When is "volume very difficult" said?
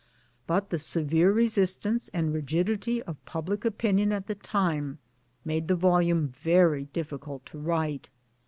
5.75-7.45